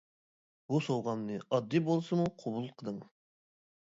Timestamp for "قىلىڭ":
2.81-2.99